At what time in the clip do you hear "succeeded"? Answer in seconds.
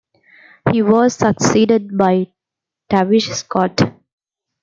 1.13-1.95